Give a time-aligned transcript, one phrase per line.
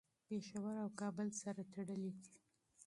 [0.27, 2.33] پېښور او کابل تل سره تړلي دي.